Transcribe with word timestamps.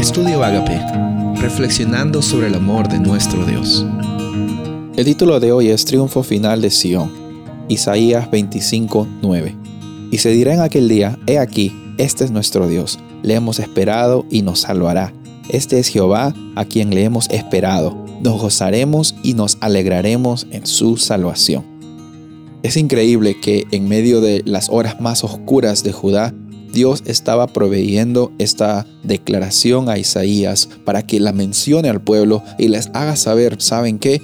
Estudio 0.00 0.42
Agape, 0.42 0.80
reflexionando 1.42 2.22
sobre 2.22 2.46
el 2.46 2.54
amor 2.54 2.88
de 2.88 2.98
nuestro 2.98 3.44
Dios. 3.44 3.84
El 4.96 5.04
título 5.04 5.38
de 5.40 5.52
hoy 5.52 5.68
es 5.68 5.84
Triunfo 5.84 6.22
Final 6.22 6.62
de 6.62 6.70
Sion, 6.70 7.12
Isaías 7.68 8.30
25, 8.30 9.06
9. 9.20 9.56
Y 10.10 10.16
se 10.16 10.30
dirá 10.30 10.54
en 10.54 10.60
aquel 10.60 10.88
día, 10.88 11.18
He 11.26 11.38
aquí, 11.38 11.76
este 11.98 12.24
es 12.24 12.30
nuestro 12.30 12.66
Dios, 12.66 12.98
le 13.22 13.34
hemos 13.34 13.58
esperado 13.58 14.24
y 14.30 14.40
nos 14.40 14.60
salvará. 14.60 15.12
Este 15.50 15.78
es 15.78 15.88
Jehová 15.88 16.34
a 16.56 16.64
quien 16.64 16.94
le 16.94 17.04
hemos 17.04 17.28
esperado. 17.28 17.94
Nos 18.22 18.40
gozaremos 18.40 19.14
y 19.22 19.34
nos 19.34 19.58
alegraremos 19.60 20.46
en 20.50 20.66
su 20.66 20.96
salvación. 20.96 21.62
Es 22.62 22.78
increíble 22.78 23.38
que 23.38 23.66
en 23.70 23.86
medio 23.86 24.22
de 24.22 24.40
las 24.46 24.70
horas 24.70 24.98
más 24.98 25.24
oscuras 25.24 25.84
de 25.84 25.92
Judá, 25.92 26.32
Dios 26.72 27.02
estaba 27.06 27.46
proveyendo 27.46 28.32
esta 28.38 28.86
declaración 29.02 29.88
a 29.88 29.98
Isaías 29.98 30.68
para 30.84 31.02
que 31.06 31.20
la 31.20 31.32
mencione 31.32 31.88
al 31.88 32.00
pueblo 32.00 32.42
y 32.58 32.68
les 32.68 32.88
haga 32.94 33.16
saber, 33.16 33.60
¿saben 33.60 33.98
qué? 33.98 34.22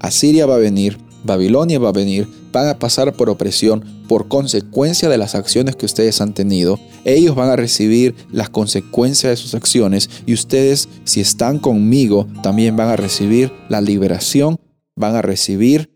Asiria 0.00 0.46
va 0.46 0.56
a 0.56 0.58
venir, 0.58 0.98
Babilonia 1.24 1.78
va 1.78 1.90
a 1.90 1.92
venir, 1.92 2.26
van 2.52 2.68
a 2.68 2.78
pasar 2.78 3.12
por 3.14 3.30
opresión 3.30 3.84
por 4.08 4.28
consecuencia 4.28 5.08
de 5.08 5.18
las 5.18 5.34
acciones 5.34 5.76
que 5.76 5.86
ustedes 5.86 6.20
han 6.20 6.34
tenido. 6.34 6.78
Ellos 7.04 7.34
van 7.34 7.48
a 7.48 7.56
recibir 7.56 8.14
las 8.30 8.50
consecuencias 8.50 9.30
de 9.30 9.36
sus 9.36 9.54
acciones 9.54 10.10
y 10.26 10.34
ustedes, 10.34 10.88
si 11.04 11.20
están 11.20 11.58
conmigo, 11.58 12.26
también 12.42 12.76
van 12.76 12.88
a 12.88 12.96
recibir 12.96 13.52
la 13.68 13.80
liberación, 13.80 14.58
van 14.96 15.14
a 15.14 15.22
recibir 15.22 15.90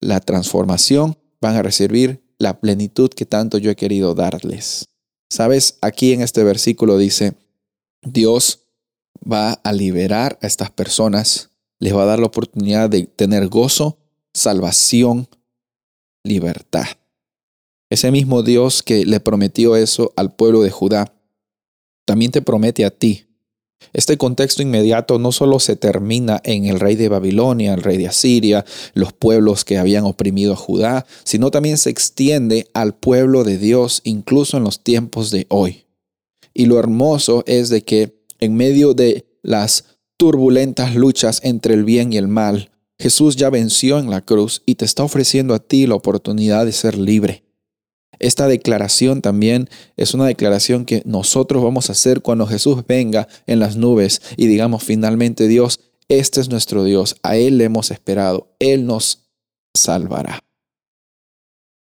la 0.00 0.20
transformación, 0.20 1.16
van 1.40 1.56
a 1.56 1.62
recibir 1.62 2.24
la 2.38 2.60
plenitud 2.60 3.10
que 3.10 3.26
tanto 3.26 3.58
yo 3.58 3.70
he 3.70 3.76
querido 3.76 4.14
darles. 4.14 4.86
Sabes, 5.34 5.78
aquí 5.80 6.12
en 6.12 6.20
este 6.20 6.44
versículo 6.44 6.96
dice, 6.96 7.34
Dios 8.02 8.68
va 9.20 9.54
a 9.54 9.72
liberar 9.72 10.38
a 10.40 10.46
estas 10.46 10.70
personas, 10.70 11.50
les 11.80 11.92
va 11.92 12.04
a 12.04 12.06
dar 12.06 12.20
la 12.20 12.26
oportunidad 12.26 12.88
de 12.88 13.08
tener 13.08 13.48
gozo, 13.48 13.98
salvación, 14.32 15.26
libertad. 16.22 16.86
Ese 17.90 18.12
mismo 18.12 18.44
Dios 18.44 18.84
que 18.84 19.04
le 19.04 19.18
prometió 19.18 19.74
eso 19.74 20.12
al 20.14 20.32
pueblo 20.36 20.62
de 20.62 20.70
Judá, 20.70 21.12
también 22.04 22.30
te 22.30 22.40
promete 22.40 22.84
a 22.84 22.92
ti 22.92 23.26
este 23.92 24.16
contexto 24.16 24.62
inmediato 24.62 25.18
no 25.18 25.30
solo 25.30 25.60
se 25.60 25.76
termina 25.76 26.40
en 26.44 26.64
el 26.64 26.80
rey 26.80 26.96
de 26.96 27.08
Babilonia, 27.08 27.74
el 27.74 27.82
rey 27.82 27.96
de 27.96 28.08
Asiria, 28.08 28.64
los 28.94 29.12
pueblos 29.12 29.64
que 29.64 29.78
habían 29.78 30.04
oprimido 30.04 30.52
a 30.52 30.56
Judá, 30.56 31.06
sino 31.22 31.50
también 31.50 31.78
se 31.78 31.90
extiende 31.90 32.68
al 32.74 32.94
pueblo 32.96 33.44
de 33.44 33.56
Dios 33.56 34.00
incluso 34.04 34.56
en 34.56 34.64
los 34.64 34.82
tiempos 34.82 35.30
de 35.30 35.46
hoy. 35.48 35.86
Y 36.52 36.66
lo 36.66 36.78
hermoso 36.78 37.44
es 37.46 37.68
de 37.68 37.82
que 37.84 38.18
en 38.40 38.56
medio 38.56 38.94
de 38.94 39.26
las 39.42 39.84
turbulentas 40.16 40.94
luchas 40.94 41.40
entre 41.42 41.74
el 41.74 41.84
bien 41.84 42.12
y 42.12 42.16
el 42.16 42.28
mal, 42.28 42.70
Jesús 42.98 43.36
ya 43.36 43.50
venció 43.50 43.98
en 43.98 44.10
la 44.10 44.22
cruz 44.22 44.62
y 44.66 44.76
te 44.76 44.84
está 44.84 45.04
ofreciendo 45.04 45.54
a 45.54 45.58
ti 45.58 45.86
la 45.86 45.96
oportunidad 45.96 46.64
de 46.64 46.72
ser 46.72 46.96
libre. 46.96 47.43
Esta 48.18 48.48
declaración 48.48 49.22
también 49.22 49.68
es 49.96 50.14
una 50.14 50.26
declaración 50.26 50.84
que 50.84 51.02
nosotros 51.04 51.62
vamos 51.62 51.88
a 51.88 51.92
hacer 51.92 52.20
cuando 52.22 52.46
Jesús 52.46 52.84
venga 52.86 53.28
en 53.46 53.60
las 53.60 53.76
nubes 53.76 54.22
y 54.36 54.46
digamos 54.46 54.82
finalmente 54.82 55.48
Dios, 55.48 55.80
este 56.08 56.40
es 56.40 56.48
nuestro 56.48 56.84
Dios, 56.84 57.16
a 57.22 57.36
Él 57.36 57.58
le 57.58 57.64
hemos 57.64 57.90
esperado, 57.90 58.54
Él 58.58 58.86
nos 58.86 59.26
salvará. 59.74 60.40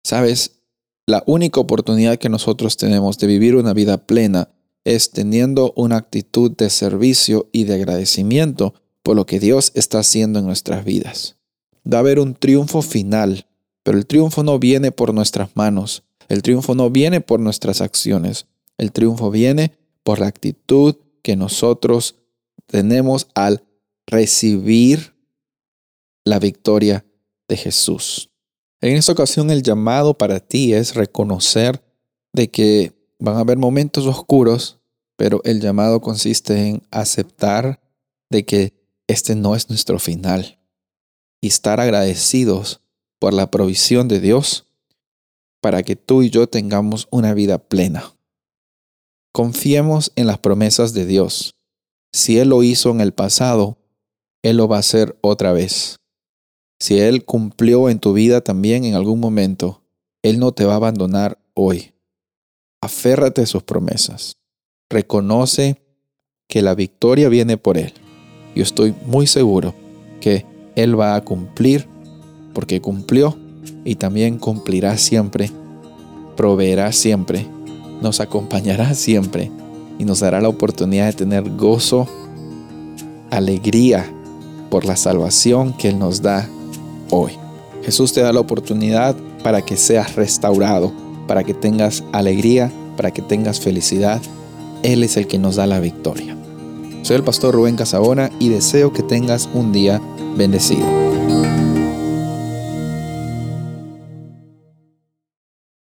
Sabes, 0.03 0.61
la 1.07 1.23
única 1.25 1.59
oportunidad 1.59 2.17
que 2.17 2.29
nosotros 2.29 2.77
tenemos 2.77 3.17
de 3.17 3.27
vivir 3.27 3.55
una 3.55 3.73
vida 3.73 3.97
plena 4.05 4.49
es 4.83 5.11
teniendo 5.11 5.73
una 5.75 5.97
actitud 5.97 6.51
de 6.51 6.69
servicio 6.69 7.49
y 7.51 7.65
de 7.65 7.75
agradecimiento 7.75 8.73
por 9.03 9.15
lo 9.15 9.25
que 9.25 9.39
Dios 9.39 9.71
está 9.75 9.99
haciendo 9.99 10.39
en 10.39 10.45
nuestras 10.45 10.85
vidas. 10.85 11.37
Va 11.91 11.97
a 11.97 12.01
haber 12.01 12.19
un 12.19 12.35
triunfo 12.35 12.81
final, 12.81 13.47
pero 13.83 13.97
el 13.97 14.05
triunfo 14.05 14.43
no 14.43 14.59
viene 14.59 14.91
por 14.91 15.13
nuestras 15.13 15.49
manos, 15.55 16.03
el 16.31 16.43
triunfo 16.43 16.75
no 16.75 16.89
viene 16.89 17.19
por 17.19 17.41
nuestras 17.41 17.81
acciones, 17.81 18.45
el 18.77 18.93
triunfo 18.93 19.31
viene 19.31 19.77
por 20.01 20.19
la 20.21 20.27
actitud 20.27 20.95
que 21.23 21.35
nosotros 21.35 22.15
tenemos 22.67 23.27
al 23.35 23.65
recibir 24.07 25.13
la 26.23 26.39
victoria 26.39 27.05
de 27.49 27.57
Jesús. 27.57 28.29
En 28.79 28.95
esta 28.95 29.11
ocasión 29.11 29.51
el 29.51 29.61
llamado 29.61 30.17
para 30.17 30.39
ti 30.39 30.73
es 30.73 30.95
reconocer 30.95 31.83
de 32.31 32.49
que 32.49 32.93
van 33.19 33.35
a 33.35 33.41
haber 33.41 33.57
momentos 33.57 34.05
oscuros, 34.05 34.79
pero 35.17 35.41
el 35.43 35.59
llamado 35.59 35.99
consiste 35.99 36.69
en 36.69 36.81
aceptar 36.91 37.81
de 38.29 38.45
que 38.45 38.73
este 39.05 39.35
no 39.35 39.53
es 39.53 39.69
nuestro 39.69 39.99
final 39.99 40.59
y 41.41 41.47
estar 41.47 41.81
agradecidos 41.81 42.79
por 43.19 43.33
la 43.33 43.51
provisión 43.51 44.07
de 44.07 44.21
Dios 44.21 44.70
para 45.61 45.83
que 45.83 45.95
tú 45.95 46.23
y 46.23 46.29
yo 46.29 46.47
tengamos 46.47 47.07
una 47.11 47.33
vida 47.33 47.59
plena. 47.59 48.15
Confiemos 49.31 50.11
en 50.15 50.27
las 50.27 50.39
promesas 50.39 50.93
de 50.93 51.05
Dios. 51.05 51.55
Si 52.11 52.39
Él 52.39 52.49
lo 52.49 52.63
hizo 52.63 52.89
en 52.89 52.99
el 52.99 53.13
pasado, 53.13 53.77
Él 54.43 54.57
lo 54.57 54.67
va 54.67 54.77
a 54.77 54.79
hacer 54.81 55.17
otra 55.21 55.53
vez. 55.53 55.97
Si 56.79 56.99
Él 56.99 57.23
cumplió 57.23 57.89
en 57.89 57.99
tu 57.99 58.11
vida 58.11 58.41
también 58.41 58.83
en 58.83 58.95
algún 58.95 59.19
momento, 59.19 59.83
Él 60.23 60.39
no 60.39 60.51
te 60.51 60.65
va 60.65 60.73
a 60.73 60.77
abandonar 60.77 61.39
hoy. 61.53 61.93
Aférrate 62.81 63.43
a 63.43 63.45
sus 63.45 63.63
promesas. 63.63 64.37
Reconoce 64.89 65.79
que 66.49 66.61
la 66.61 66.75
victoria 66.75 67.29
viene 67.29 67.55
por 67.57 67.77
Él. 67.77 67.93
Yo 68.55 68.63
estoy 68.63 68.93
muy 69.05 69.27
seguro 69.27 69.73
que 70.19 70.45
Él 70.75 70.99
va 70.99 71.15
a 71.15 71.23
cumplir 71.23 71.87
porque 72.53 72.81
cumplió 72.81 73.37
y 73.83 73.95
también 73.95 74.37
cumplirá 74.37 74.97
siempre, 74.97 75.51
proveerá 76.35 76.91
siempre, 76.91 77.45
nos 78.01 78.19
acompañará 78.19 78.93
siempre 78.93 79.51
y 79.99 80.05
nos 80.05 80.21
dará 80.21 80.41
la 80.41 80.49
oportunidad 80.49 81.07
de 81.07 81.13
tener 81.13 81.49
gozo, 81.55 82.07
alegría 83.29 84.11
por 84.69 84.85
la 84.85 84.95
salvación 84.95 85.73
que 85.73 85.89
Él 85.89 85.99
nos 85.99 86.21
da 86.21 86.47
hoy. 87.09 87.33
Jesús 87.83 88.13
te 88.13 88.21
da 88.21 88.33
la 88.33 88.39
oportunidad 88.39 89.15
para 89.43 89.61
que 89.61 89.77
seas 89.77 90.15
restaurado, 90.15 90.91
para 91.27 91.43
que 91.43 91.53
tengas 91.53 92.03
alegría, 92.11 92.71
para 92.97 93.11
que 93.11 93.21
tengas 93.21 93.59
felicidad. 93.59 94.21
Él 94.83 95.03
es 95.03 95.17
el 95.17 95.27
que 95.27 95.39
nos 95.39 95.55
da 95.55 95.67
la 95.67 95.79
victoria. 95.79 96.35
Soy 97.03 97.15
el 97.15 97.23
pastor 97.23 97.55
Rubén 97.55 97.75
Casabona 97.75 98.31
y 98.39 98.49
deseo 98.49 98.93
que 98.93 99.03
tengas 99.03 99.49
un 99.53 99.71
día 99.71 100.01
bendecido. 100.37 101.10